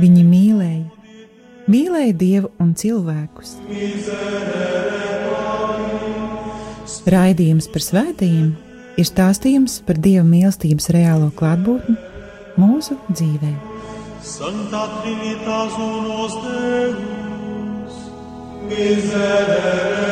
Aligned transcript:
Viņi 0.00 0.22
mīlēja, 0.24 0.86
mīlēja 1.68 2.14
Dievu 2.16 2.50
un 2.62 2.72
cilvēkus. 2.78 3.56
Raidījums 7.10 7.68
par 7.72 7.84
svētījumiem 7.84 8.50
ir 9.00 9.08
stāstījums 9.08 9.80
par 9.86 10.00
Dieva 10.00 10.24
mīlestības 10.26 10.90
reālo 10.94 11.30
klātbūtni 11.36 11.96
mūsu 12.60 12.96
dzīvē. 13.12 13.52
Santa 14.24 14.82
Trinitas 15.00 15.76
unos 15.80 16.34
Deus, 16.44 18.00
miserere 18.68 20.10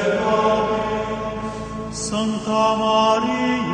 Santa 1.93 2.63
Maria, 2.81 3.68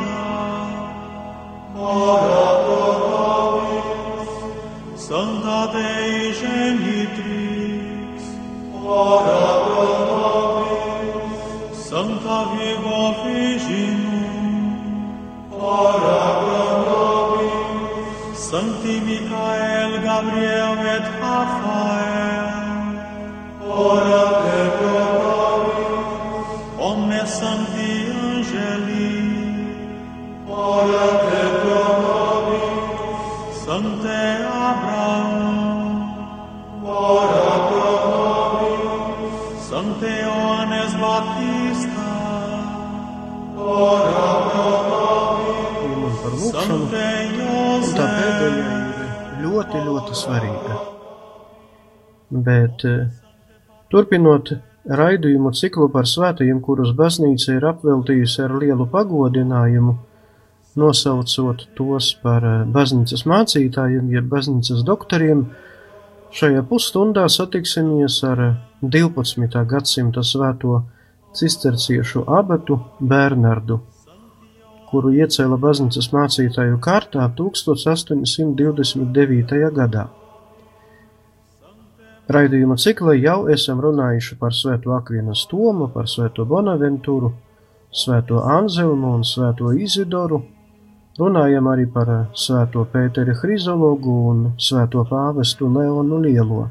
ļoti, 49.85 50.15
svarīga. 50.17 50.77
Bet 52.45 52.85
eh, 52.89 53.05
turpinot 53.93 54.51
raidījumu 54.85 55.51
ciklu 55.57 55.87
par 55.93 56.09
svētajiem, 56.09 56.61
kurus 56.65 56.93
baznīca 56.97 57.57
ir 57.57 57.67
apveltījusi 57.69 58.43
ar 58.45 58.55
lielu 58.61 58.87
pagodinājumu, 58.91 59.95
nosaucot 60.81 61.67
tos 61.77 62.11
par 62.23 62.49
eh, 62.49 62.57
baznīcas 62.77 63.25
mācītājiem, 63.29 64.11
jeb 64.17 64.29
baznīcas 64.33 64.83
doktoriem, 64.87 65.47
šajā 66.35 66.65
pusstundā 66.69 67.27
satiksimies 67.31 68.21
ar 68.27 68.45
eh, 68.49 68.55
12. 68.81 69.65
gadsimta 69.69 70.25
svēto 70.25 70.81
cisterciešu 71.35 72.25
abatu 72.31 72.79
Bernardu 72.99 73.81
kuru 74.89 75.09
iecēla 75.15 75.57
baznīcas 75.61 76.11
mācītāju 76.13 76.77
kārtā 76.83 77.23
1829. 77.39 79.71
gadā. 79.79 80.05
Raidījuma 82.25 82.73
ciklā 82.81 83.13
jau 83.19 83.45
esam 83.53 83.77
runājuši 83.85 84.35
par 84.41 84.53
svēto 84.57 84.95
Akvienas 84.95 85.43
Tomu, 85.49 85.87
par 85.93 86.07
svēto 86.09 86.45
Bonaventuru, 86.49 87.29
svēto 87.93 88.39
Anzelmu 88.41 89.11
un 89.19 89.23
svēto 89.23 89.69
Izidoru, 89.77 90.41
runājam 91.19 91.69
arī 91.69 91.85
par 91.91 92.31
svēto 92.33 92.87
Pēteri 92.93 93.35
Hrizologu 93.43 94.15
un 94.31 94.41
svēto 94.57 95.05
pāvestu 95.11 95.69
Leonu 95.69 96.17
Lielo. 96.25 96.65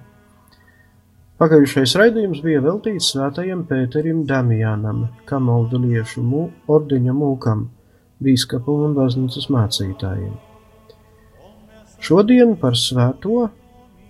Pagājušais 1.39 1.95
raidījums 1.99 2.43
bija 2.43 2.61
veltīts 2.63 3.13
svētajam 3.15 3.65
Pēterim 3.71 4.27
Damianam, 4.27 5.07
Kamolduliešu 5.31 6.23
mū, 6.23 6.49
ordeņa 6.71 7.15
mūkam, 7.15 7.69
bīskapu 8.25 8.75
un 8.87 8.97
baznīcas 8.97 9.51
mācītājiem. 9.53 10.35
Šodien 12.05 12.57
par 12.61 12.77
svēto, 12.77 13.49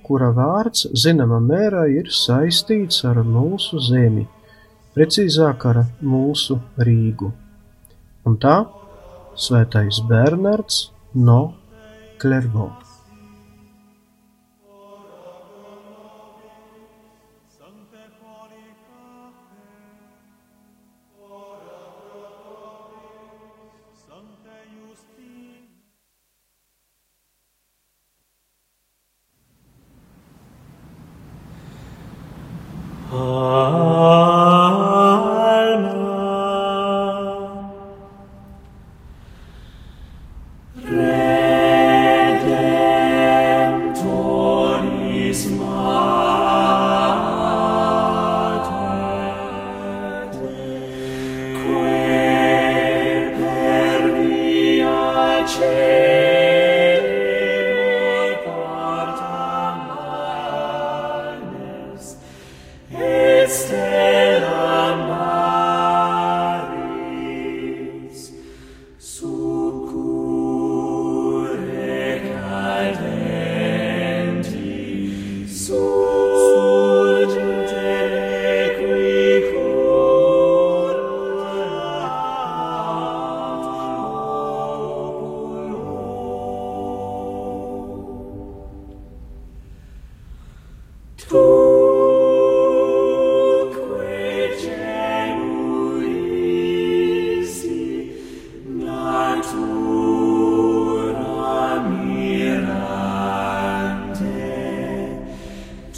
kura 0.05 0.31
vārds 0.35 0.89
zināmā 1.05 1.41
mērā 1.43 1.85
ir 1.95 2.11
saistīts 2.13 3.05
ar 3.09 3.23
mūsu 3.27 3.81
zemi, 3.89 4.27
precīzāk 4.97 5.69
ar 5.71 5.85
mūsu 6.03 6.59
Rīgu. 6.89 7.31
Un 8.27 8.41
tā 8.43 8.57
svētais 9.47 10.01
Bernards 10.09 10.89
no 11.15 11.43
Klervaux. 12.19 12.84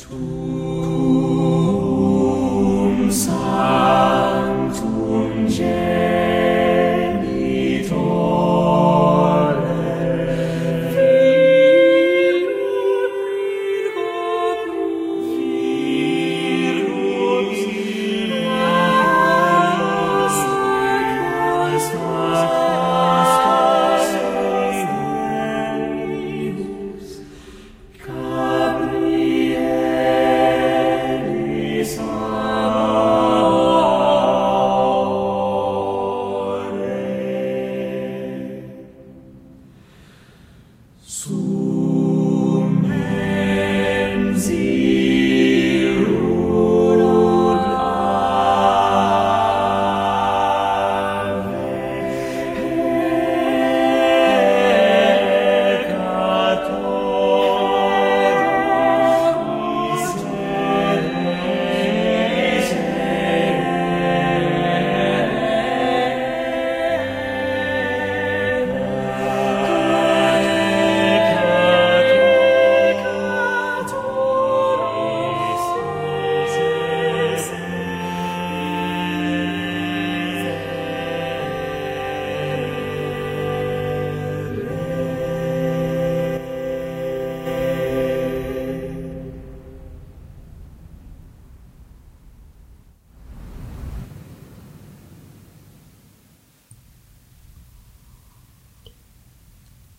to 0.08 0.45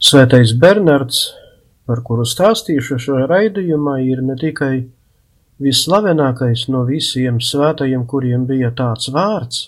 Svētais 0.07 0.53
Bernards, 0.55 1.17
par 1.83 1.99
kuru 2.07 2.23
stāstīšu 2.23 2.95
šajā 3.03 3.25
raidījumā, 3.27 3.97
ir 4.07 4.21
ne 4.23 4.37
tikai 4.39 4.85
vislavenākais 5.59 6.61
no 6.71 6.85
visiem 6.87 7.41
svētajiem, 7.43 8.05
kuriem 8.07 8.45
bija 8.47 8.69
tāds 8.77 9.09
vārds, 9.11 9.65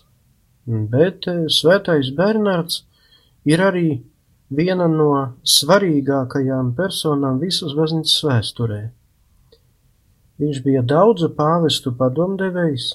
bet 0.94 1.28
eh, 1.28 1.42
svētais 1.52 2.14
Bernards 2.16 2.86
ir 3.52 3.66
arī 3.66 3.84
viena 4.62 4.88
no 4.94 5.10
svarīgākajām 5.58 6.72
personām 6.80 7.44
visas 7.44 7.76
baznīcas 7.76 8.24
vēsturē. 8.30 8.82
Viņš 10.40 10.64
bija 10.64 10.88
daudzu 10.96 11.34
pāvestu 11.36 11.98
padomdevējs, 12.00 12.90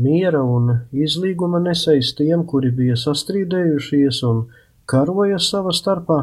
miera 0.00 0.46
un 0.56 0.78
izlīguma 0.96 1.60
nesējs 1.60 2.16
tiem, 2.16 2.48
kuri 2.48 2.72
bija 2.82 2.96
sastrīdējušies 3.04 4.24
un 4.32 4.46
karoja 4.88 5.42
sava 5.52 5.76
starpā. 5.76 6.22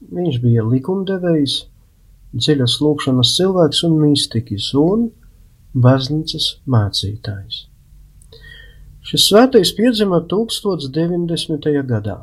Viņš 0.00 0.38
bija 0.40 0.62
likumdevējs, 0.64 1.56
dziļas 2.32 2.76
lūkšanas 2.80 3.34
cilvēks 3.36 3.82
un 3.84 3.98
mistiķis 4.00 4.68
un 4.80 5.10
baznīcas 5.76 6.46
mācītājs. 6.64 7.66
Šis 9.04 9.26
svētais 9.28 9.74
piedzima 9.76 10.22
1090. 10.30 11.68
gadā, 11.92 12.16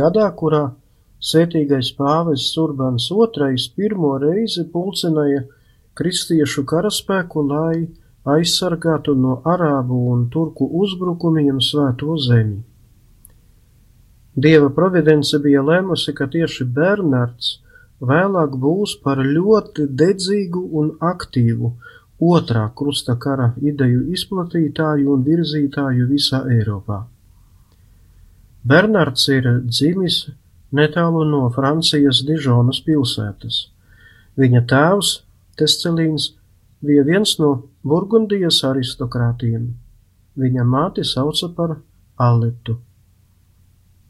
gadā, 0.00 0.28
kurā 0.38 0.62
svētīgais 1.18 1.90
pāvests 1.98 2.54
Urbans 2.62 3.10
II 3.10 3.66
pirmo 3.74 4.14
reizi 4.22 4.64
pulcināja 4.72 5.44
kristiešu 5.98 6.62
karaspēku, 6.68 7.42
lai 7.42 7.88
aizsargātu 8.38 9.16
no 9.18 9.40
arābu 9.42 10.04
un 10.12 10.26
turku 10.30 10.68
uzbrukumiem 10.82 11.58
svēto 11.58 12.14
zemi. 12.22 12.62
Dieva 14.36 14.68
providence 14.74 15.38
bija 15.42 15.62
lēmusi, 15.62 16.12
ka 16.14 16.28
tieši 16.30 16.64
Bernards 16.64 17.58
vēlāk 18.00 18.56
būs 18.62 18.96
par 19.02 19.18
ļoti 19.18 19.88
dedzīgu 20.00 20.62
un 20.80 20.90
aktīvu 21.00 21.72
otrā 22.18 22.68
krusta 22.74 23.16
kara 23.16 23.52
ideju 23.62 24.08
izplatītāju 24.14 25.14
un 25.14 25.24
virzītāju 25.26 26.08
visā 26.10 26.42
Eiropā. 26.50 27.04
Bernards 28.68 29.28
ir 29.32 29.46
dzimis 29.64 30.26
netālu 30.74 31.24
no 31.24 31.46
Francijas 31.54 32.24
Dižonas 32.26 32.82
pilsētas. 32.84 33.68
Viņa 34.38 34.64
tēvs, 34.70 35.12
Tescelīns, 35.58 36.32
bija 36.84 37.02
viens 37.06 37.38
no 37.40 37.54
Burgundijas 37.82 38.60
aristokrātiem. 38.66 39.72
Viņa 40.38 40.66
māti 40.66 41.06
sauca 41.06 41.48
par 41.54 41.78
Aletu. 42.18 42.78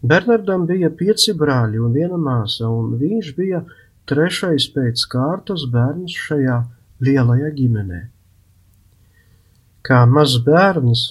Bernardam 0.03 0.67
bija 0.67 0.91
pieci 0.95 1.35
brāļi 1.35 1.81
un 1.83 1.95
viena 1.95 2.19
māsa, 2.23 2.69
un 2.71 2.95
viņš 3.01 3.33
bija 3.37 3.65
trešais 4.07 4.69
pēc 4.75 5.03
kārtas 5.11 5.65
bērns 5.73 6.15
šajā 6.27 6.59
lielajā 7.03 7.51
ģimenē. 7.57 8.03
Kā 9.83 10.05
mazs 10.07 10.39
bērns, 10.47 11.03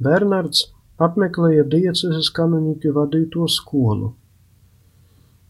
Bernards 0.00 0.64
apmeklēja 1.02 1.66
dieceses 1.68 2.30
kanoniķu 2.32 2.94
vadīto 2.96 3.48
skolu. 3.52 4.14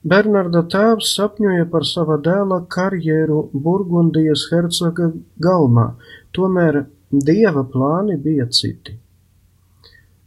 Bernarda 0.06 0.62
tēvs 0.70 1.14
sapņoja 1.18 1.66
par 1.70 1.86
sava 1.86 2.18
dēla 2.22 2.60
karjeru 2.70 3.40
Burgundijas 3.52 4.46
hercoga 4.50 5.12
galmā, 5.42 5.88
tomēr 6.34 6.84
dieva 7.10 7.64
plāni 7.72 8.18
bija 8.22 8.46
citi. 8.50 8.98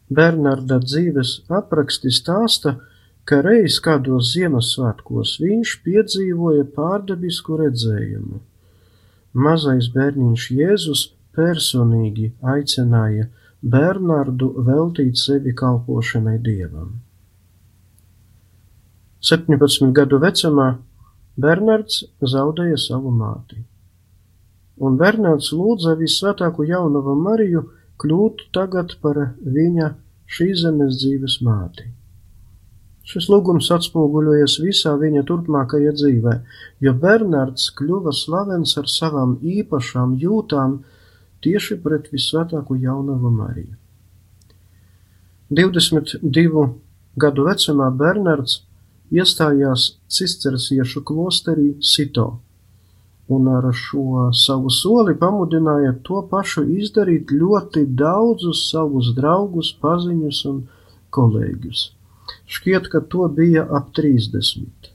Bernarda 0.09 0.79
dzīves 0.81 1.35
apraksti 1.53 2.09
stāsta, 2.13 2.79
ka 3.29 3.43
reiz 3.45 3.77
kādos 3.85 4.31
Ziemassvētkos 4.33 5.35
viņš 5.43 5.75
piedzīvoja 5.85 6.65
pārdabisku 6.73 7.59
redzējumu. 7.61 8.39
Mazais 9.37 9.91
bērniņš 9.93 10.47
Jēzus 10.57 11.03
personīgi 11.37 12.31
aicināja 12.41 13.27
Bernardu 13.61 14.49
veltīt 14.65 15.19
sevi 15.21 15.53
kalpošanai 15.53 16.39
Dievam. 16.41 16.95
17 19.29 19.91
gadu 19.93 20.17
vecumā 20.23 20.69
Bernards 21.37 22.05
zaudēja 22.33 22.77
savu 22.79 23.11
māti, 23.13 23.59
un 24.79 24.95
Bernards 24.97 25.51
lūdza 25.53 25.93
visvētāko 25.99 26.65
jaunavu 26.67 27.13
Mariju 27.19 27.65
kļūtu 28.01 28.49
tagad 28.55 28.95
par 29.03 29.19
viņa 29.43 29.93
šīs 30.29 30.63
zemes 30.63 30.99
dzīves 31.01 31.39
māti. 31.45 31.89
Šis 33.09 33.25
lūgums 33.31 33.71
atspoguļojas 33.73 34.59
visā 34.61 34.93
viņa 35.01 35.23
turpmākajā 35.25 35.95
dzīvē, 35.97 36.33
jo 36.85 36.93
Bernards 37.03 37.71
kļuva 37.77 38.13
slavens 38.13 38.75
ar 38.77 38.89
savām 38.91 39.37
īpašām 39.41 40.13
jūtām 40.21 40.75
tieši 41.41 41.79
pret 41.81 42.11
visvētāko 42.13 42.77
jaunavu 42.77 43.31
Mariju. 43.33 43.73
22 45.49 46.67
gadu 47.17 47.47
vecumā 47.47 47.89
Bernards 48.03 48.59
iestājās 49.09 49.95
cisterciešu 50.13 51.01
klosterī 51.01 51.71
Sito 51.81 52.27
un 53.29 53.47
ar 53.53 53.67
šo 53.77 54.29
savu 54.33 54.71
soli 54.73 55.13
pamudināja 55.21 55.93
to 56.05 56.23
pašu 56.31 56.63
izdarīt 56.81 57.29
ļoti 57.41 57.85
daudzus 58.01 58.65
savus 58.71 59.11
draugus, 59.17 59.69
paziņus 59.83 60.39
un 60.49 60.63
kolēģus. 61.13 61.83
Šķiet, 62.49 62.89
ka 62.89 63.01
to 63.11 63.27
bija 63.33 63.65
ap 63.79 63.91
30. 63.97 64.89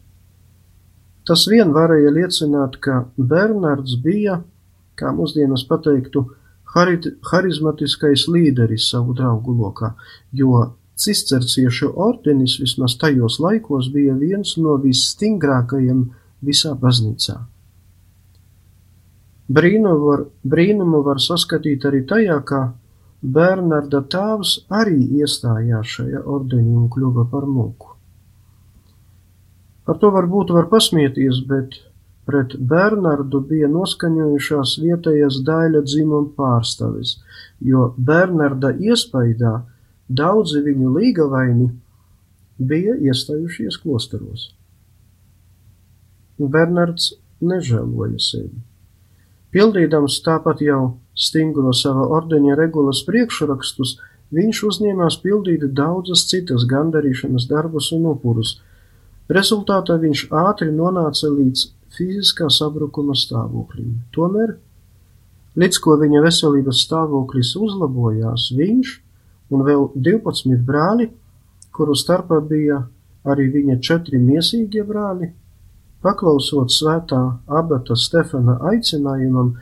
Tas 1.25 1.47
vien 1.49 1.71
varēja 1.73 2.11
liecināt, 2.19 2.81
ka 2.85 3.05
Bernards 3.17 3.95
bija, 4.03 4.41
kā 4.99 5.15
mūsdienas 5.15 5.65
pateiktu, 5.71 6.27
harizmatiskais 6.75 8.27
līderis 8.35 8.91
savu 8.91 9.15
draugu 9.15 9.55
lokā, 9.55 9.95
jo 10.35 10.67
cisterciešu 10.99 11.93
ordenis 12.09 12.59
vismaz 12.61 12.99
tajos 12.99 13.39
laikos 13.43 13.91
bija 13.95 14.19
viens 14.19 14.57
no 14.59 14.77
visstingrākajiem 14.83 16.07
visā 16.45 16.75
baznīcā. 16.79 17.39
Brīnumu 19.53 20.07
var, 20.09 20.25
brīnumu 20.45 21.03
var 21.05 21.21
saskatīt 21.21 21.85
arī 21.85 22.05
tajā, 22.09 22.39
ka 22.49 22.61
Bernarda 23.25 24.01
tēvs 24.13 24.55
arī 24.73 25.01
iestājās 25.21 25.91
šajā 25.99 26.23
ordenī 26.25 26.73
un 26.77 26.89
kļuva 26.93 27.27
par 27.33 27.45
mūku. 27.49 27.93
Par 29.85 30.01
to 30.01 30.11
varbūt 30.13 30.53
var 30.57 30.71
pasmieties, 30.73 31.43
bet 31.49 31.77
pret 32.25 32.57
Bernardu 32.57 33.43
bija 33.45 33.69
noskaņojušās 33.69 34.79
vietējās 34.81 35.43
daļa 35.45 35.85
dzimuma 35.85 36.33
pārstāvis, 36.39 37.19
jo 37.61 37.91
Bernarda 37.97 38.73
iespaidā 38.73 39.59
daudzi 40.09 40.65
viņu 40.65 40.93
līgavaini 40.99 41.69
bija 42.59 42.97
iestājušies 42.97 43.81
klosteros. 43.83 44.53
Bernards 46.39 47.13
nežēloja 47.45 48.21
sevi. 48.21 48.65
Pildīdams 49.55 50.17
tāpat 50.27 50.65
jau 50.67 50.81
stingro 51.15 51.71
sava 51.79 52.09
ordeņa 52.17 52.57
regulas 52.59 53.05
priekšrakstus, 53.07 53.93
viņš 54.35 54.63
uzņēmās 54.69 55.21
pildīt 55.23 55.69
daudzas 55.79 56.25
citas 56.31 56.65
gandarīšanas 56.71 57.47
darbus 57.51 57.93
un 57.95 58.09
upurus. 58.11 58.57
Rezultātā 59.31 59.95
viņš 60.03 60.27
ātri 60.35 60.73
nonāca 60.75 61.31
līdz 61.31 61.69
fiziskā 61.95 62.49
sabrukuma 62.51 63.15
stāvoklim. 63.15 64.01
Tomēr, 64.17 64.57
līdz 65.55 65.79
ko 65.85 65.97
viņa 66.03 66.25
veselības 66.27 66.83
stāvoklis 66.89 67.55
uzlabojās, 67.55 68.51
viņš 68.59 68.97
un 69.55 69.65
vēl 69.69 69.87
12 69.95 70.67
brāļi, 70.67 71.09
kuru 71.75 71.95
starpā 71.95 72.41
bija 72.43 72.83
arī 73.25 73.47
viņa 73.55 73.79
četri 73.79 74.19
miesīgie 74.19 74.83
brāļi, 74.87 75.31
Paklausot 76.05 76.69
svētā 76.69 77.21
abata 77.49 77.97
Stefana 77.97 78.59
aicinājumam, 78.71 79.55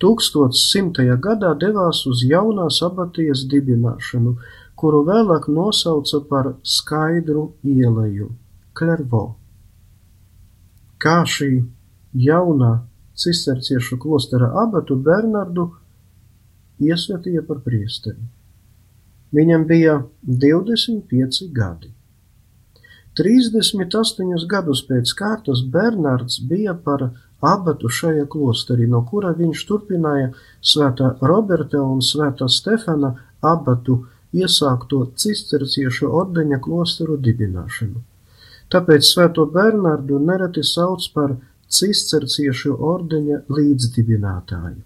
1100. 0.00 1.04
gadā 1.22 1.52
devās 1.60 2.00
uz 2.08 2.22
jaunās 2.26 2.80
abatijas 2.82 3.44
dibināšanu, 3.52 4.32
kuru 4.74 5.02
vēlāk 5.06 5.50
nosauca 5.52 6.22
par 6.30 6.54
skaidru 6.64 7.44
ieleju- 7.62 8.30
Klervo. 8.78 9.36
Kā 10.98 11.22
šī 11.34 11.52
jaunā 12.14 12.72
cisterciešu 13.14 13.98
klostera 14.00 14.48
abatu 14.64 14.96
Bernardu 14.96 15.70
iesvētīja 16.80 17.46
par 17.46 17.60
priesteri. 17.66 18.22
Viņam 19.32 19.66
bija 19.66 20.02
25 20.26 21.48
gadi. 21.52 21.92
Trīsdesmit 23.18 23.92
astoņus 23.98 24.46
gadus 24.48 24.80
pēc 24.88 25.10
kārtas 25.18 25.60
Bernards 25.74 26.38
bija 26.48 26.72
par 26.86 27.10
abatu 27.44 27.90
šajā 27.92 28.24
klosterī, 28.34 28.86
no 28.88 29.02
kura 29.10 29.34
viņš 29.36 29.64
turpināja 29.68 30.30
svētā 30.72 31.10
Roberta 31.20 31.82
un 31.82 32.00
svētā 32.00 32.48
Stefana 32.48 33.10
abatu 33.42 33.98
iesākto 34.32 35.02
cisterciešu 35.24 36.08
ordeņa 36.22 36.60
klosteru 36.64 37.18
dibināšanu. 37.26 38.00
Tāpēc 38.72 39.04
svēto 39.04 39.44
Bernardu 39.58 40.22
nereti 40.30 40.64
sauc 40.64 41.04
par 41.12 41.36
cisterciešu 41.68 42.78
ordeņa 42.94 43.42
līdzdibinātāju. 43.58 44.80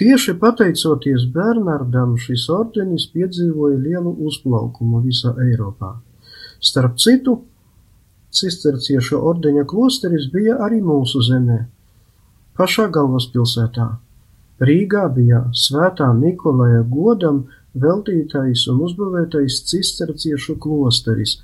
Tieši 0.00 0.36
pateicoties 0.40 1.24
Bernardam, 1.32 2.14
šis 2.20 2.46
ordenis 2.52 3.08
piedzīvoja 3.14 3.80
lielu 3.80 4.14
uzplaukumu 4.28 5.00
visā 5.08 5.32
Eiropā. 5.48 5.96
Starp 6.60 6.98
citu, 7.00 7.38
cisterciešu 8.36 9.18
ordeņa 9.30 9.64
klosteris 9.68 10.28
bija 10.32 10.58
arī 10.66 10.82
mūsu 10.84 11.22
zemē, 11.24 11.62
pašā 12.58 12.90
galvaspilsētā. 12.92 13.88
Rīgā 14.60 15.06
bija 15.16 15.46
svētā 15.56 16.10
Nikolaja 16.18 16.82
godam 16.84 17.46
veltītais 17.72 18.66
un 18.68 18.84
uzbūvētais 18.84 19.62
cisterciešu 19.70 20.58
klosteris, 20.60 21.38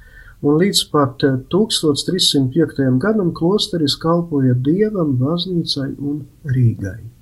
un 0.44 0.60
līdz 0.60 0.84
pat 0.92 1.24
1305. 1.54 2.84
gadam 3.00 3.32
klosteris 3.32 3.96
kalpoja 3.96 4.54
dievam, 4.68 5.16
baznīcai 5.16 5.94
un 5.96 6.26
Rīgai. 6.44 7.15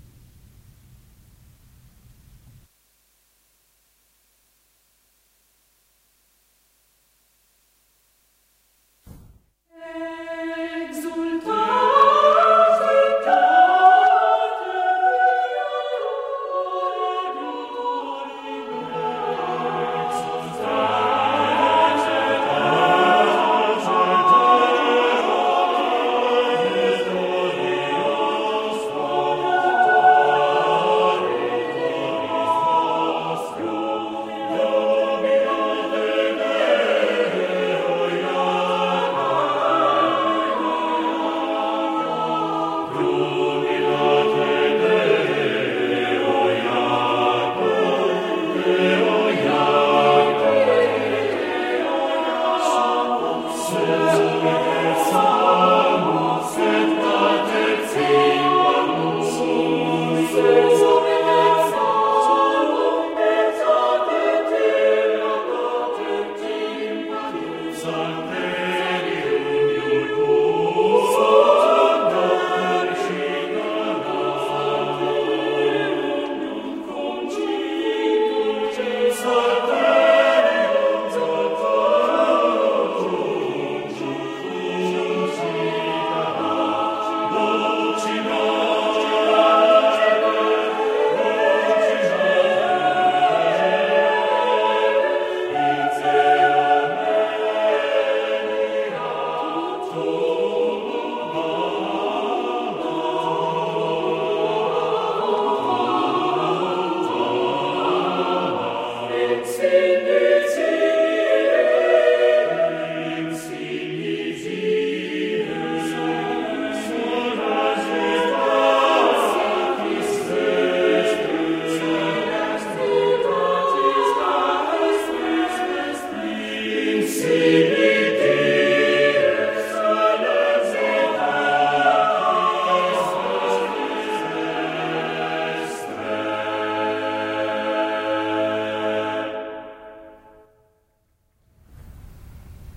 Hallelujah. 53.86 54.73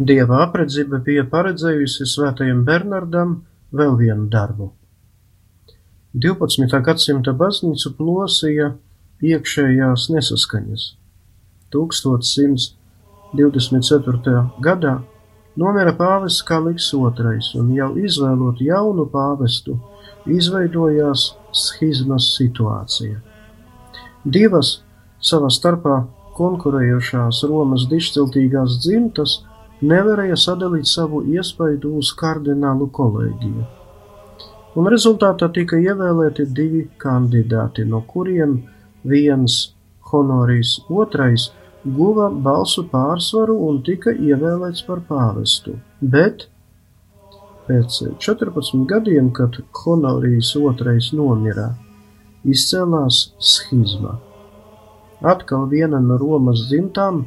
Dieva 0.07 0.37
apredzība 0.45 1.01
bija 1.03 1.25
paredzējusi 1.27 2.05
svētajam 2.07 2.61
Bernardam 2.67 3.31
vēl 3.75 3.95
vienu 3.99 4.27
darbu. 4.31 4.67
12. 6.25 6.81
gadsimta 6.85 7.33
baznīcu 7.39 7.91
plosīja 7.97 8.67
iekšējās 9.31 10.01
nesaskaņas. 10.13 10.83
1124. 11.73 14.35
gadā 14.67 14.93
nomira 15.63 15.93
pāvests 15.97 16.45
Kaliks 16.51 16.85
II, 16.93 17.41
un 17.59 17.65
jau 17.75 17.89
izvēlot 17.97 18.57
jaunu 18.63 19.05
pāvestu, 19.11 19.73
izveidojās 20.29 21.21
schizmas 21.65 22.25
situācija. 22.37 23.17
Divas 24.23 24.69
savā 25.19 25.49
starpā 25.51 26.05
konkurējošās 26.37 27.43
Romas 27.49 27.83
dišciltīgās 27.91 28.71
dzimtas 28.85 29.41
nevarēja 29.81 30.37
sadalīt 30.39 30.89
savu 30.89 31.23
iespaidu 31.33 31.97
uz 31.99 32.11
kardinālu 32.17 32.89
kolēģiju. 32.93 33.65
Un 34.77 34.89
rezultātā 34.93 35.49
tika 35.53 35.77
ievēlēti 35.81 36.45
divi 36.53 36.83
kandidāti, 37.01 37.85
no 37.85 38.03
kuriem 38.09 38.59
viens 39.03 39.73
honorijs 40.11 40.77
otrais 40.89 41.49
guva 41.97 42.27
balsu 42.29 42.83
pārsvaru 42.91 43.55
un 43.69 43.81
tika 43.85 44.13
ievēlēts 44.13 44.83
par 44.87 45.01
pāvestu. 45.09 45.77
Bet 46.01 46.47
pēc 47.67 47.99
14 48.23 48.85
gadiem, 48.89 49.31
kad 49.31 49.57
honorijs 49.83 50.53
otrais 50.59 51.11
nomira, 51.13 51.71
izcēlās 52.45 53.31
schizma. 53.39 54.17
Atkal 55.25 55.65
viena 55.71 55.99
no 55.99 56.19
Romas 56.21 56.67
dzimtām 56.69 57.25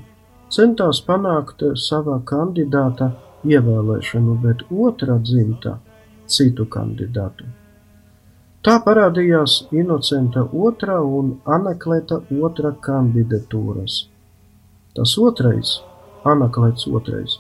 centās 0.50 1.00
panākt 1.06 1.62
savā 1.78 2.18
kandidāta 2.26 3.12
ievēlēšanu, 3.46 4.36
bet 4.44 4.66
otra 4.70 5.18
dzimta 5.22 5.78
citu 6.30 6.66
kandidātu. 6.70 7.48
Tā 8.60 8.74
parādījās 8.84 9.54
Inocenta 9.72 10.42
otrā 10.66 10.98
un 11.00 11.38
Anakleta 11.48 12.20
otra 12.44 12.74
kandidatūras. 12.86 14.02
Tas 14.96 15.14
otrais, 15.16 15.78
Anaklets 16.28 16.84
otrais, 16.90 17.38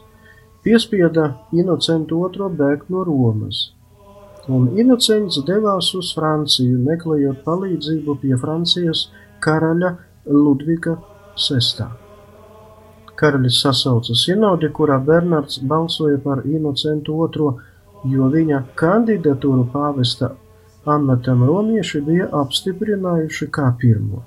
piespieda 0.64 1.26
Inocentu 1.52 2.22
otro 2.24 2.48
bēgt 2.48 2.88
no 2.94 3.04
Romas, 3.04 3.66
un 4.48 4.70
Inocents 4.80 5.42
devās 5.44 5.92
uz 5.98 6.14
Franciju, 6.16 6.80
meklējot 6.88 7.44
palīdzību 7.44 8.20
pie 8.22 8.36
Francijas 8.40 9.08
karaļa 9.44 9.96
Ludviga 10.24 10.96
VI. 11.36 11.99
Karalis 13.20 13.60
sasauca 13.60 14.14
sinodi, 14.16 14.70
kurā 14.72 14.96
Bernards 15.04 15.58
balsoja 15.72 16.18
par 16.24 16.40
Inocentu 16.48 17.18
II, 17.26 17.50
jo 18.14 18.28
viņa 18.32 18.62
kandidatūru 18.80 19.66
pāvesta 19.72 20.30
amatam 20.88 21.42
romieši 21.44 22.00
bija 22.06 22.28
apstiprinājuši 22.40 23.48
kā 23.52 23.66
pirmo. 23.80 24.22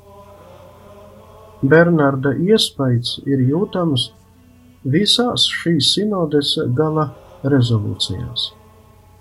Bernarda 1.64 2.34
iespējas 2.36 3.16
ir 3.26 3.42
jūtams 3.48 4.12
visās 4.96 5.48
šīs 5.62 5.94
sinodes 5.96 6.54
gala 6.78 7.08
rezolūcijās. 7.56 8.52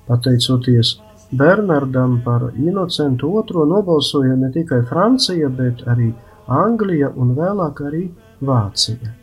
Pateicoties 0.08 0.96
Bernardam 1.32 2.18
par 2.24 2.50
Inocentu 2.58 3.30
II 3.38 3.64
nobalsoja 3.70 4.36
ne 4.36 4.50
tikai 4.52 4.82
Francija, 4.90 5.48
bet 5.48 5.86
arī 5.88 6.12
Anglija 6.60 7.08
un 7.16 7.32
vēlāk 7.38 7.80
arī 7.88 8.04
Vācija. 8.42 9.21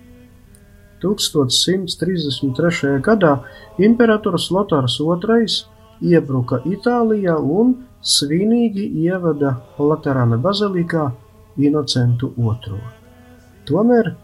1133. 1.03 2.99
gadā 3.05 3.33
imperators 3.77 4.49
Lotārs 4.51 4.99
II 4.99 5.47
iebruka 6.01 6.61
Itālijā 6.65 7.37
un 7.39 7.75
svinīgi 8.01 8.87
ievada 9.03 9.59
Laterāna 9.79 10.39
bazilikā 10.39 11.11
Inocentu 11.59 12.33
II. 12.37 12.79
Tomēr 13.67 14.15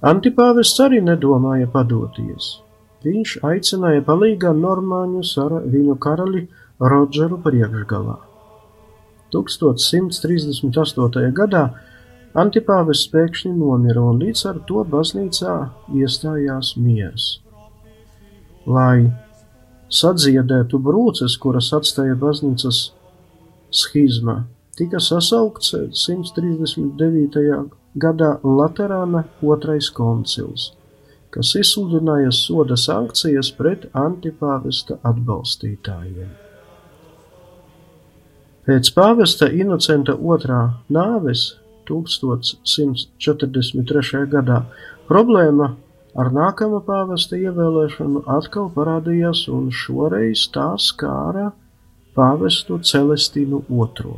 Antipāvests 0.00 0.80
arī 0.80 1.02
nedomāja 1.04 1.68
padoties. 1.68 2.60
Viņš 3.04 3.44
aicināja 3.44 4.00
palīgā 4.04 4.52
normāņus 4.56 5.38
ar 5.40 5.52
viņu 5.72 5.96
karali 6.00 6.48
Rodžeru 6.80 7.36
priekšgalā. 7.44 8.16
1138. 9.32 11.32
gadā 11.36 11.64
Antipāvests 12.38 13.08
pēkšņi 13.10 13.56
nomira 13.58 14.04
un 14.06 14.20
līdz 14.22 14.44
ar 14.46 14.58
to 14.68 14.84
baznīcā 14.86 15.54
iestājās 15.98 16.76
miers. 16.78 17.40
Lai 18.70 19.10
sadziedētu 19.90 20.78
brūces, 20.78 21.34
kuras 21.42 21.72
atstāja 21.74 22.14
baznīcas 22.14 22.92
schizma, 23.74 24.44
tika 24.78 25.00
sasaukts 25.02 25.74
139. 25.74 27.64
gadā 27.98 28.30
Laterāna 28.44 29.24
otrais 29.42 29.90
koncils, 29.90 30.70
kas 31.34 31.56
izsludināja 31.58 32.30
soda 32.30 32.78
sankcijas 32.78 33.50
pret 33.58 33.88
antipāvesta 33.90 35.00
atbalstītājiem. 35.02 36.30
Pēc 38.70 38.92
pāvesta 38.94 39.48
Inocenta 39.50 40.14
otrā 40.14 40.60
nāves 40.94 41.56
1143. 41.90 44.26
gadā 44.34 44.58
problēma 45.10 45.66
ar 46.18 46.32
nākamā 46.34 46.80
pāvesta 46.86 47.36
ievēlēšanu 47.38 48.22
atkal 48.38 48.70
parādījās 48.74 49.48
un 49.52 49.70
šoreiz 49.74 50.48
tā 50.54 50.74
skāra 50.78 51.52
pāvestu 52.16 52.78
Celestinu 52.82 53.64
II. 53.70 54.14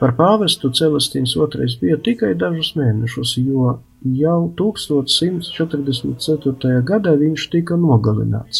Par 0.00 0.12
pāvestu 0.18 0.70
Celestīns 0.74 1.36
II 1.38 1.76
bija 1.80 1.96
tikai 2.08 2.32
dažus 2.38 2.70
mēnešus, 2.76 3.30
jo 3.40 3.78
jau 4.18 4.40
1144. 4.58 6.82
gadā 6.90 7.12
viņš 7.20 7.42
tika 7.52 7.74
nogalināts. 7.80 8.58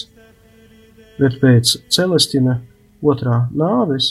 Bet 1.18 1.32
pēc 1.42 1.66
Celestina 1.92 2.54
otrā 3.02 3.48
nāves 3.52 4.06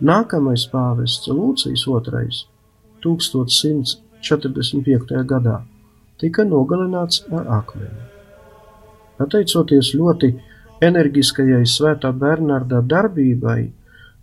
nākamais 0.00 0.70
pāvests 0.72 1.28
Lūcijas 1.32 1.86
II 1.88 2.55
1145. 3.06 5.24
gadā 5.32 5.56
tika 6.20 6.44
nogalināts 6.48 7.16
ar 7.32 7.44
akmeni. 7.60 8.02
Pateicoties 9.16 9.94
ļoti 9.96 10.28
enerģiskajai 10.84 11.64
svētā 11.68 12.12
Bernarda 12.12 12.82
darbībai, 12.84 13.72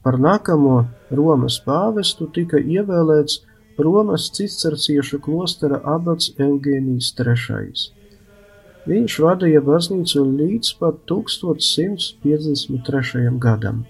par 0.04 0.19
nākamo 0.22 0.86
Romas 1.17 1.60
pāvestu 1.65 2.28
tika 2.36 2.58
ievēlēts 2.60 3.41
Romas 3.80 4.24
cisterciešu 4.36 5.19
klostera 5.26 5.78
abats 5.96 6.26
Eugēnijs 6.38 7.08
III. 7.17 7.72
Viņš 8.84 9.13
vadīja 9.24 9.62
baznīcu 9.63 10.19
līdz 10.28 10.67
pat 10.82 10.96
1153. 11.10 13.39
gadam. 13.39 13.86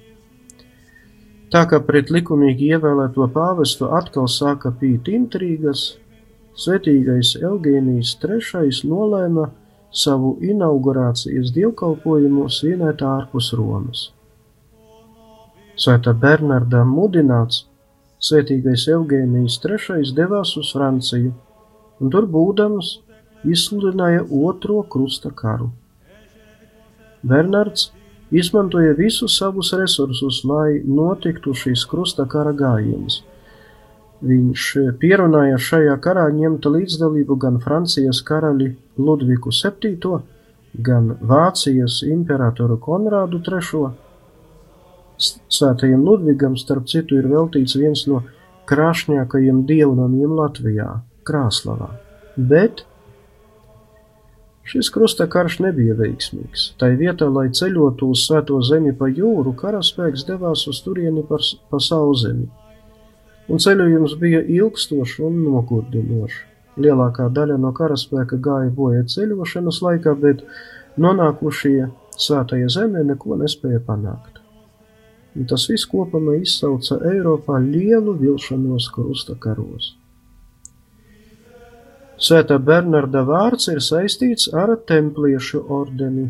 Tā 1.53 1.67
kā 1.69 1.77
pret 1.85 2.09
likumīgi 2.09 2.71
ievēlēto 2.73 3.27
pāvestu 3.33 3.91
atkal 3.93 4.25
sāka 4.35 4.71
pīt 4.79 5.11
intrigas, 5.13 5.83
svētīgais 6.57 7.35
Eugēnijs 7.45 8.15
III 8.25 8.71
nolēma 8.89 9.45
savu 10.03 10.31
inaugurācijas 10.41 11.53
dievkalpojumu 11.53 12.47
svinēt 12.57 13.05
ārpus 13.05 13.51
Romas. 13.59 14.07
Svētā 15.77 16.15
Bernardā 16.25 16.81
mudināts, 16.89 17.67
svētīgais 18.17 18.89
Eugēnijs 18.97 19.61
III 19.61 20.09
devās 20.17 20.57
uz 20.57 20.73
Franciju, 20.73 21.35
un 22.01 22.13
tur 22.13 22.25
būdams 22.33 22.95
izsludināja 23.45 24.25
otro 24.49 24.81
krusta 24.89 25.29
karu. 25.29 25.69
Bernards 27.21 27.91
izmantoja 28.33 28.95
visus 28.97 29.37
savus 29.37 29.73
resursus, 29.77 30.41
lai 30.47 30.81
notiktu 30.85 31.53
šīs 31.53 31.85
krusta 31.89 32.25
kara 32.29 32.53
gājiens. 32.57 33.21
Viņš 34.23 34.67
pierunāja 35.01 35.57
šajā 35.59 35.97
karā 36.03 36.29
ņemt 36.31 36.65
līdzdalību 36.75 37.35
gan 37.39 37.59
Francijas 37.63 38.21
karali 38.23 38.69
Ludviku 38.97 39.51
VII, 39.51 40.21
gan 40.87 41.11
Vācijas 41.21 41.99
imperatoru 42.07 42.77
Konrādu 42.81 43.41
III. 43.43 43.91
Svētajam 45.23 46.05
Ludvigam, 46.07 46.55
starp 46.57 46.87
citu, 46.89 47.19
ir 47.19 47.27
veltīts 47.29 47.75
viens 47.77 48.05
no 48.07 48.23
krāšņākajiem 48.71 49.65
dievnamiem 49.67 50.33
Latvijā- 50.39 50.87
Krāslavā. 51.27 51.91
Bet 52.37 52.85
Šis 54.63 54.87
krusta 54.95 55.27
karš 55.27 55.57
nebija 55.59 55.95
veiksmīgs. 55.99 56.69
Tai 56.79 56.93
vietā, 56.99 57.27
lai 57.27 57.49
ceļotu 57.51 58.13
uz 58.13 58.23
Svēto 58.27 58.61
zemi 58.63 58.93
pa 58.95 59.09
jūru, 59.11 59.51
karaspēks 59.59 60.23
devās 60.29 60.63
uz 60.71 60.79
turieni 60.85 61.23
par, 61.27 61.43
pa 61.69 61.81
sauzemi. 61.83 62.47
Un 63.51 63.59
ceļojums 63.59 64.15
bija 64.21 64.39
ilgstošs 64.57 65.17
un 65.27 65.41
nogurdinošs. 65.43 66.37
Lielākā 66.79 67.27
daļa 67.29 67.59
no 67.61 67.73
karaspēka 67.75 68.39
gāja 68.41 68.71
bojā 68.73 69.03
ceļošanas 69.13 69.81
laikā, 69.83 70.15
bet 70.21 70.45
nonākušie 70.97 71.91
Svētajā 72.23 72.69
zemē 72.69 73.03
neko 73.09 73.35
nespēja 73.41 73.81
panākt. 73.83 74.39
Un 75.33 75.49
tas 75.49 75.65
viss 75.69 75.89
kopumā 75.89 76.37
izsauca 76.39 76.99
Eiropā 77.09 77.57
lielu 77.61 78.13
vilšanos 78.19 78.87
krusta 78.93 79.35
karos. 79.41 79.95
Svētā 82.23 82.55
Bernarda 82.55 83.19
vārds 83.27 83.65
ir 83.67 83.81
saistīts 83.83 84.45
ar 84.55 84.69
templiešu 84.87 85.59
ordeni, 85.77 86.29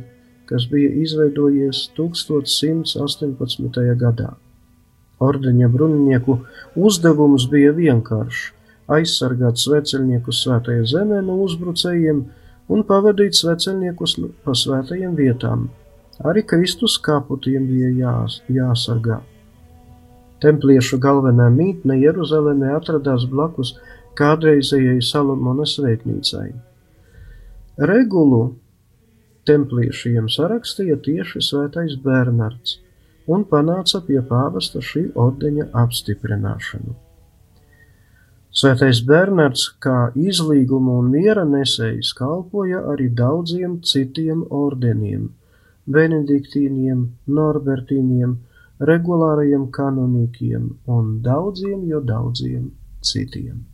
kas 0.49 0.65
bija 0.71 0.89
izveidojies 1.03 1.83
1118. 1.99 3.83
gadā. 4.01 4.31
Ordeņa 5.21 5.69
bruņinieku 5.75 6.39
uzdevums 6.87 7.45
bija 7.51 7.75
vienkāršs- 7.77 8.41
aizsargāt 8.97 9.61
sveceļniekus 9.61 10.41
svētajā 10.47 10.89
zemē 10.95 11.21
no 11.27 11.37
uzbrucējiem 11.45 12.25
un 12.69 12.83
pavadīt 12.89 13.37
sveceļniekus 13.37 14.17
pa 14.43 14.57
svētajiem 14.63 15.13
vietām. 15.15 15.69
Arī 16.25 16.41
Kristus 16.41 16.97
kaputiem 16.97 17.69
bija 17.69 17.93
jās, 18.01 18.41
jāsargā. 18.49 19.21
Templiešu 20.41 20.97
galvenā 20.97 21.51
mītne 21.53 22.01
Jeruzalemē 22.01 22.73
atradās 22.79 23.29
blakus 23.29 23.77
kādreizējai 24.19 25.01
Salomona 25.01 25.65
svētnīcai. 25.69 26.49
Regulu 27.89 28.43
templiešiem 29.49 30.29
sarakstīja 30.31 30.99
tieši 31.05 31.41
svētais 31.41 31.95
Bernards 32.03 32.77
un 33.33 33.45
panāca 33.49 34.03
pie 34.05 34.19
pāvesta 34.27 34.81
šī 34.83 35.07
ordeņa 35.25 35.69
apstiprināšanu. 35.83 36.95
Svētais 38.53 38.99
Bernards 39.09 39.63
kā 39.81 40.11
izlīguma 40.13 40.99
un 41.01 41.09
miera 41.09 41.45
nesējs 41.49 42.11
kalpoja 42.19 42.83
arī 42.93 43.09
daudziem 43.09 43.79
citiem 43.81 44.43
ordeniem- 44.53 45.31
benediktīniem, 45.95 47.07
norbertīniem, 47.39 48.37
regulārajiem 48.79 49.67
kanonīkiem 49.71 50.69
un 50.85 51.21
daudziem, 51.25 51.87
jo 51.89 51.99
daudziem 52.13 52.71
citiem. 53.01 53.72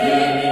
Amen. 0.00 0.47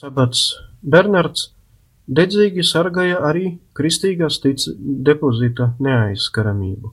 Sabats 0.00 0.42
Bernards 0.80 1.40
dedzīgi 2.18 2.62
sargāja 2.64 3.18
arī 3.30 3.50
kristīgās 3.76 4.38
tic 4.40 4.62
depozīta 5.08 5.66
neaizskaramību. 5.86 6.92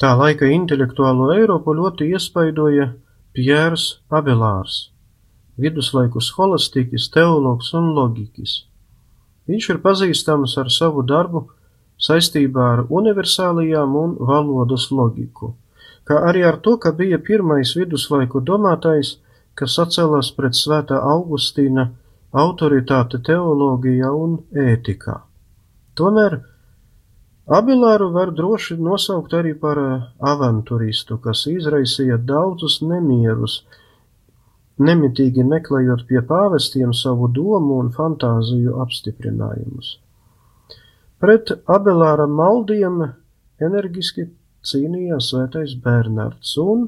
Tā 0.00 0.14
laika 0.16 0.48
intelektuālo 0.48 1.28
Eiropu 1.34 1.76
ļoti 1.76 2.08
iespaidoja 2.14 2.88
Pjērs 3.36 3.86
Abelārs, 4.08 4.80
viduslaiku 5.60 6.24
scholastiķis, 6.24 7.12
teologs 7.12 7.74
un 7.76 7.92
loģiķis. 8.00 8.58
Viņš 9.52 9.70
ir 9.74 9.84
pazīstams 9.84 10.56
ar 10.62 10.72
savu 10.72 11.04
darbu 11.04 11.50
saistībā 12.00 12.74
ar 12.78 12.86
universālajām 12.88 14.04
un 14.06 14.20
valodas 14.32 14.88
loģiku, 14.88 15.52
kā 16.08 16.24
arī 16.32 16.48
ar 16.48 16.64
to, 16.64 16.78
ka 16.80 16.96
bija 16.96 17.20
pirmais 17.20 17.76
viduslaiku 17.76 18.40
domātājs, 18.40 19.18
kas 19.60 19.76
atcēlās 19.84 20.32
pret 20.36 20.56
svētā 20.56 20.98
Augustīna 21.14 21.90
autoritāti 22.44 23.20
teoloģijā 23.26 24.10
un 24.14 24.38
ētikā. 24.68 25.16
Tomēr 25.98 26.40
Abelāru 27.50 28.12
var 28.14 28.30
droši 28.30 28.76
nosaukt 28.78 29.32
arī 29.34 29.56
par 29.58 29.78
avanturistu, 30.32 31.16
kas 31.18 31.48
izraisīja 31.50 32.20
daudzus 32.22 32.78
nemierus, 32.84 33.64
nemitīgi 34.78 35.42
meklējot 35.44 36.04
pie 36.06 36.22
pāvestiem 36.28 36.92
savu 36.94 37.26
domu 37.34 37.80
un 37.82 37.90
fantāziju 37.96 38.76
apstiprinājumus. 38.84 39.96
Pret 41.20 41.50
Abelāra 41.68 42.28
maldiem 42.30 43.02
energiski 43.60 44.28
cīnījās 44.64 45.32
svētais 45.32 45.74
Bernards, 45.84 46.54
un 46.62 46.86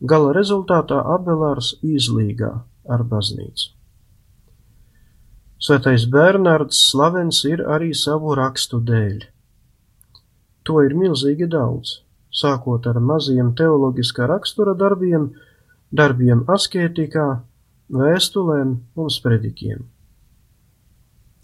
gala 0.00 0.32
rezultātā 0.36 0.98
Abelārs 1.14 1.74
izlīgā 1.82 2.50
ar 2.88 3.04
baznīcu. 3.08 3.70
Svētais 5.64 6.04
Bernards 6.12 6.80
slavens 6.90 7.38
ir 7.48 7.62
arī 7.64 7.94
savu 7.96 8.34
rakstu 8.36 8.82
dēļ. 8.84 9.22
To 10.68 10.82
ir 10.84 10.94
milzīgi 10.98 11.46
daudz, 11.48 12.00
sākot 12.32 12.86
ar 12.90 13.00
maziem 13.00 13.54
teoloģiskā 13.56 14.26
rakstura 14.28 14.74
darbiem, 14.76 15.30
darbiem 15.92 16.44
askētikā, 16.50 17.26
vēstulēm 17.94 18.74
un 19.00 19.12
sprediķiem. 19.16 19.84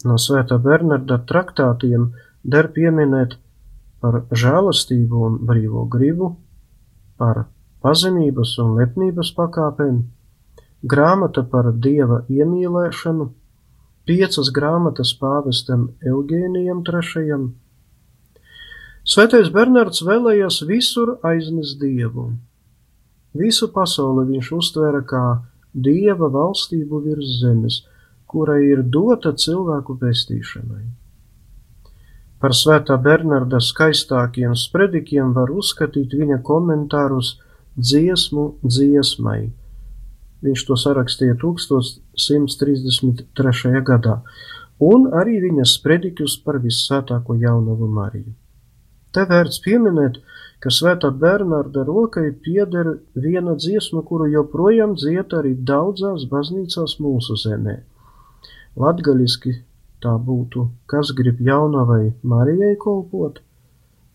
No 0.05 0.17
svētā 0.17 0.57
Bernarda 0.61 1.19
traktātiem 1.29 2.09
der 2.43 2.69
pieminēt 2.75 3.37
par 4.01 4.23
žēlastību 4.33 5.25
un 5.27 5.41
brīvo 5.45 5.85
gribu, 5.89 6.35
par 7.21 7.45
pazemības 7.81 8.57
un 8.61 8.75
lepnības 8.79 9.31
pakāpēm, 9.37 10.01
grāmata 10.93 11.43
par 11.53 11.71
dieva 11.85 12.21
iemīlēšanu, 12.29 13.27
piecas 14.09 14.51
grāmatas 14.53 15.13
pāvestam 15.17 15.89
Eugēnijam 16.05 16.83
III. 16.85 17.41
Svētais 19.01 19.49
Bernards 19.49 20.03
vēlējās 20.05 20.61
visur 20.69 21.15
aiznest 21.25 21.79
dievu. 21.81 22.31
Visu 23.33 23.71
pasauli 23.73 24.27
viņš 24.33 24.51
uztvēra 24.57 25.01
kā 25.07 25.25
dieva 25.73 26.29
valstību 26.29 26.99
virs 27.05 27.37
zemes, 27.41 27.81
kurai 28.27 28.61
ir 28.69 28.83
dota 28.83 29.31
cilvēku 29.33 29.95
pestīšanai. 29.99 30.83
Par 32.41 32.55
svētā 32.57 32.97
Bernarda 32.97 33.59
skaistākiem 33.61 34.55
spredikiem 34.57 35.33
var 35.35 35.51
uzskatīt 35.53 36.13
viņa 36.17 36.39
komentārus 36.45 37.35
dziesmu 37.77 38.55
dziesmai. 38.63 39.51
Viņš 40.41 40.65
to 40.67 40.75
sarakstīja 40.83 41.35
1133. 41.41 43.81
gadā, 43.85 44.15
un 44.81 45.13
arī 45.13 45.41
viņa 45.45 45.65
sprediķus 45.69 46.41
par 46.45 46.55
vissvētāko 46.63 47.31
jaunavu 47.37 47.87
Mariju. 47.87 48.33
Te 49.11 49.25
vērts 49.27 49.59
pieminēt, 49.65 50.21
ka 50.63 50.71
svētā 50.71 51.09
Bernarda 51.23 51.83
rokai 51.87 52.29
pieder 52.45 52.87
viena 53.15 53.57
dziesma, 53.59 54.01
kuru 54.07 54.29
joprojām 54.31 54.95
dzied 54.95 55.33
arī 55.37 55.51
daudzās 55.71 56.21
baznīcās 56.31 56.91
mūsu 57.03 57.35
zemē. 57.43 57.75
Latgaļiski 58.79 59.51
tā 60.01 60.13
būtu, 60.29 60.67
kas 60.89 61.11
grib 61.17 61.41
jaunavai 61.43 62.13
Marijai 62.23 62.75
kolpot, 62.79 63.41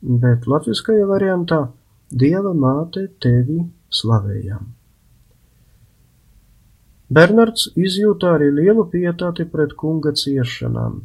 bet 0.02 0.48
latviskajā 0.50 1.04
variantā 1.10 1.60
Dieva 2.16 2.52
māte 2.57 3.02
tevi 3.20 3.59
slavējam. 3.92 4.68
Bernards 7.16 7.66
izjūta 7.76 8.31
arī 8.37 8.46
lielu 8.55 8.85
pietāti 8.92 9.44
pret 9.50 9.74
kunga 9.83 10.14
ciešanām. 10.16 11.02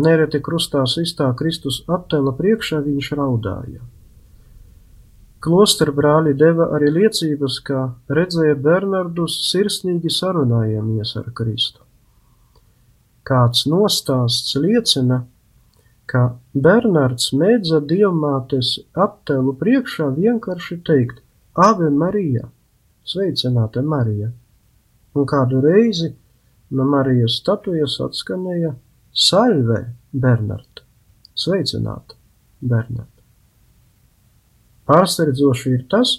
Nereti 0.00 0.38
krustā 0.44 0.84
sistā 0.92 1.32
Kristus 1.40 1.80
attēla 1.96 2.36
priekšā 2.38 2.78
viņš 2.84 3.08
raudāja. 3.18 3.82
Klosteru 5.42 5.96
brāļi 5.96 6.36
deva 6.44 6.68
arī 6.76 6.92
liecības, 7.00 7.58
ka 7.66 7.82
redzēja 8.20 8.54
Bernardus 8.60 9.38
sirsnīgi 9.48 10.12
sarunājamies 10.14 11.16
ar 11.20 11.30
Kristu. 11.36 11.82
Kāds 13.26 13.66
nostāsts 13.66 14.54
liecina, 14.60 15.24
ka 16.10 16.22
Bernards 16.66 17.30
mēdza 17.40 17.78
dievmātes 17.90 18.76
attēlu 19.04 19.54
priekšā 19.60 20.08
vienkārši 20.16 20.80
teikt 20.88 21.20
Ave 21.66 21.90
Marija, 21.94 22.48
sveicināta 23.06 23.82
Marija, 23.86 24.30
un 25.14 25.28
kādu 25.32 25.60
reizi 25.62 26.10
no 26.74 26.86
Marijas 26.86 27.38
statujas 27.42 27.98
atskanēja 28.06 28.74
Salve, 29.26 29.80
Bernard, 30.24 30.82
sveicināta, 31.34 32.18
Bernard. 32.60 33.14
Pārsteidzoši 34.90 35.74
ir 35.76 35.86
tas, 35.90 36.16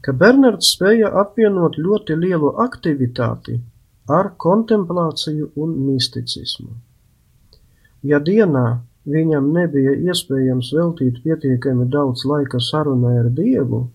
ka 0.00 0.12
Bernards 0.16 0.72
spēja 0.72 1.12
apvienot 1.22 1.76
ļoti 1.76 2.16
lielu 2.16 2.52
aktivitāti 2.64 3.58
ar 4.08 4.32
kontemplāciju 4.40 5.50
un 5.60 5.72
misticismu. 5.88 6.70
Ja 8.06 8.20
dienā 8.22 8.66
viņam 9.06 9.50
nebija 9.54 9.92
iespējams 10.10 10.72
veltīt 10.74 11.22
pietiekami 11.24 11.86
daudz 11.90 12.24
laika 12.26 12.58
sarunai 12.62 13.16
ar 13.22 13.28
Dievu, 13.30 13.86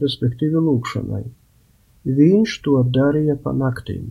respektīvi 0.00 0.58
lūkšanai, 0.66 1.24
viņš 2.18 2.50
to 2.64 2.82
darīja 2.94 3.36
pa 3.42 3.52
naktīm. 3.56 4.04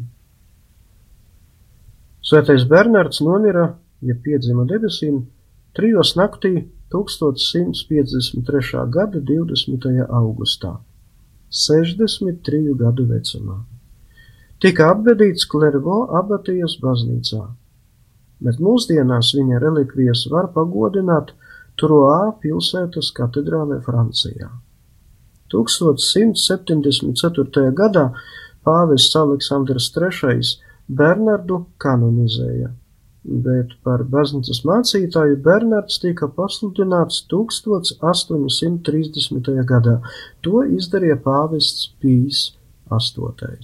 Svētais 2.22 2.64
Bernards 2.70 3.22
nomira, 3.26 3.66
ja 4.06 4.16
piedzima 4.24 4.64
debesīm, 4.70 5.26
trijos 5.76 6.16
naktī 6.20 6.68
1153. 6.94 8.86
gada 8.92 9.20
20. 9.20 10.06
augustā, 10.08 10.78
63 11.50 12.76
gadu 12.78 13.06
vecumā. 13.10 13.58
Tika 14.62 14.92
apbedīts 14.94 15.48
Klervo 15.50 16.04
abatijas 16.20 16.76
baznīcā, 16.84 17.48
bet 18.42 18.58
mūsdienās 18.64 19.36
viņa 19.38 19.60
relikvijas 19.62 20.26
var 20.34 20.50
pagodināt 20.56 21.28
Troā 21.80 22.34
pilsētas 22.42 23.08
katedrālē 23.18 23.78
Francijā. 23.86 24.50
1174. 25.52 27.72
gadā 27.76 28.06
pāvests 28.68 29.16
Aleksandrs 29.18 29.92
III 29.96 30.42
Bernardu 30.92 31.66
kanonizēja, 31.82 32.70
bet 33.24 33.68
par 33.86 34.04
baznīcas 34.14 34.60
mācītāju 34.68 35.36
Bernards 35.46 35.96
tika 36.04 36.28
pasludināts 36.36 37.18
1830. 37.32 39.66
gadā. 39.74 39.96
To 40.46 40.56
izdarīja 40.80 41.18
pāvests 41.24 41.82
Pīs 42.02 42.38
VIII. 42.92 43.58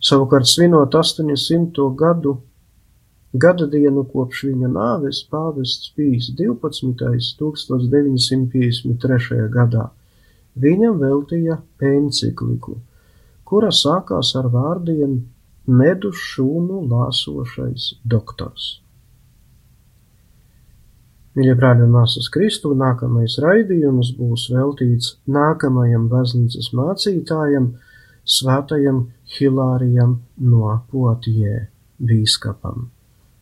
Savukārt 0.00 0.46
svinot 0.48 0.90
800. 0.96 1.94
gadu 1.96 2.32
gada 3.32 3.66
dienu 3.70 4.02
kopš 4.10 4.44
viņa 4.48 4.68
nāves 4.74 5.20
pāvests 5.30 5.92
Pīs 5.96 6.30
12. 6.38 6.94
1953. 7.38 9.48
gadā 9.54 9.90
viņam 10.58 10.98
veltīja 10.98 11.60
encikliku, 11.78 12.80
kura 13.44 13.70
sākās 13.70 14.36
ar 14.36 14.48
vārdiem 14.50 15.28
medus 15.66 16.16
šūnu 16.16 16.88
lāsošais 16.90 17.94
doktors. 18.04 18.80
Mīļie 21.38 21.54
brāļi 21.54 21.86
un 21.86 21.92
māsas 21.94 22.26
Kristu, 22.34 22.74
nākamais 22.74 23.38
raidījums 23.38 24.10
būs 24.18 24.50
veltīts 24.50 25.14
nākamajam 25.30 26.08
baznīcas 26.10 26.72
mācītājam, 26.74 27.78
svētajam 28.26 29.06
Hilārijam 29.36 30.18
no 30.42 30.82
Potjē 30.90 31.68
bīskapam. 32.02 32.90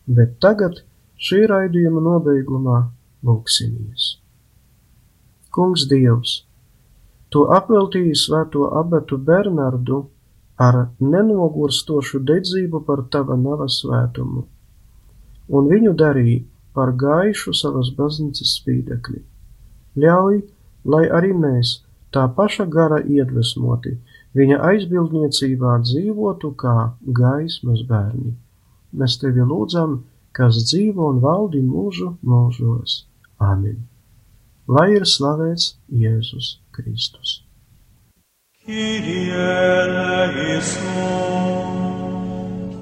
Bet 0.09 0.39
tagad 0.41 0.83
šī 1.21 1.43
raidījuma 1.51 2.01
nobeigumā 2.05 2.79
lūksimies. 3.29 4.11
Kungs 5.53 5.85
Dievs! 5.91 6.43
To 7.35 7.43
apveltīja 7.53 8.17
svēto 8.17 8.71
abatu 8.81 9.19
Bernardu 9.21 9.99
ar 10.67 10.79
nenogurstošu 11.01 12.23
dedzību 12.31 12.81
par 12.87 13.05
tava 13.13 13.37
nava 13.37 13.67
svētumu, 13.75 14.47
un 15.49 15.69
viņu 15.73 15.93
darīja 16.03 16.47
par 16.79 16.95
gaišu 17.03 17.53
savas 17.61 17.93
baznīcas 17.99 18.57
spīdekļi. 18.63 19.21
Ļauj, 20.03 20.41
lai 20.95 21.05
arī 21.21 21.35
mēs, 21.45 21.77
tā 22.15 22.25
paša 22.41 22.67
gara 22.75 23.03
iedvesmoti, 23.05 23.99
viņa 24.39 24.59
aizbildniecībā 24.73 25.79
dzīvotu 25.85 26.55
kā 26.65 26.77
gaismas 27.21 27.85
bērni. 27.89 28.37
Mēs 28.97 29.19
tevi 29.21 29.45
lūdzam, 29.45 29.99
kas 30.33 30.63
dzīvo 30.71 31.11
un 31.13 31.21
valdi 31.21 31.61
mūžu 31.65 32.15
mūžos. 32.25 33.03
Amen. 33.43 33.85
Lai 34.69 34.91
ir 34.97 35.05
slavēts 35.09 35.75
Jēzus 35.93 36.59
Kristus. 36.77 37.43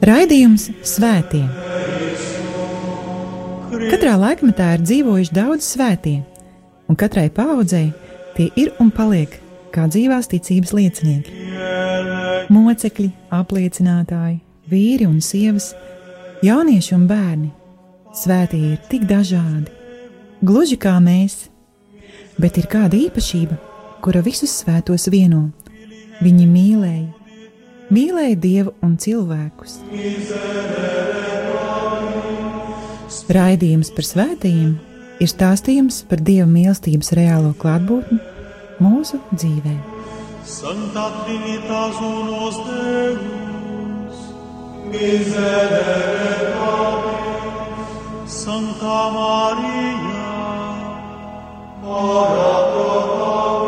Raidījums 0.07 0.69
Svētie. 0.87 1.45
Katrā 3.87 4.17
laikmetā 4.19 4.73
ir 4.77 4.83
dzīvojuši 4.87 5.35
daudz 5.37 5.67
svētie, 5.75 6.21
un 6.91 6.99
katrai 6.99 7.29
paudzei 7.35 7.91
tie 8.37 8.49
ir 8.59 8.73
un 8.83 8.91
paliek 8.95 9.39
kā 9.75 9.87
dzīvās 9.91 10.31
ticības 10.33 10.73
liecinieki. 10.75 11.35
Mocekļi, 12.51 13.11
apliecinātāji, 13.35 14.41
vīri 14.71 15.07
un 15.07 15.21
sievas, 15.23 15.73
jaunieši 16.47 16.95
un 16.97 17.05
bērni. 17.11 17.51
Svētie 18.17 18.63
ir 18.73 18.81
tik 18.89 19.05
dažādi, 19.11 19.69
gluži 20.47 20.79
kā 20.81 20.95
mēs, 21.05 21.51
bet 22.41 22.57
ir 22.57 22.69
kāda 22.73 22.97
īpašība, 22.97 23.59
kura 24.05 24.23
visus 24.25 24.55
svētos 24.63 25.09
vieno. 25.13 25.51
Viņi 26.25 26.47
mīlēja, 26.49 27.11
mīlēja 27.93 28.41
Dievu 28.41 28.73
un 28.87 28.97
cilvēkus. 28.97 29.81
Raidījums 33.37 33.91
par 33.93 34.07
svētījumiem 34.07 34.77
ir 35.21 35.31
stāstījums 35.31 36.03
par 36.09 36.23
Dieva 36.25 36.47
mīlestības 36.51 37.13
reālo 37.17 37.53
klātbūtni 37.61 38.19
mūsu 38.83 39.21
dzīvē. 39.33 39.77
Santa 40.47 41.09
Trinitas 41.25 42.01
unos 42.07 42.61
Deus, 42.69 43.46
miserere 44.91 46.55
nobis. 46.55 47.89
Sancta 48.27 49.01
Maria, 49.17 50.31
ora 51.85 52.53
pro 52.73 52.95
nobis, 53.19 53.66